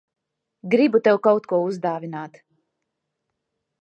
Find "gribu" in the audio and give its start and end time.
0.73-1.01